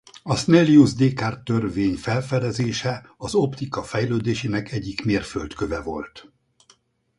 A 0.23 0.35
Snellius–Descartes-törvény 0.35 1.95
felfedezése 1.95 3.13
az 3.17 3.33
optika 3.35 3.83
fejlődésének 3.83 4.71
egyik 4.71 5.05
mérföldköve 5.05 5.81
volt. 5.81 6.31